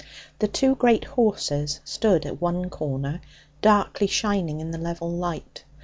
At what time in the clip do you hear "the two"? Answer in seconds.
0.39-0.73